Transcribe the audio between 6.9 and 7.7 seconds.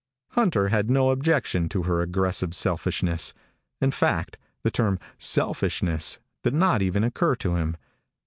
occur to